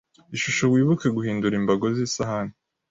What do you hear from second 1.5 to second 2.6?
imbago zisahani